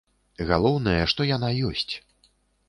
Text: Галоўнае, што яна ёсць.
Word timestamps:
Галоўнае, 0.51 0.95
што 1.11 1.27
яна 1.35 1.53
ёсць. 1.69 1.93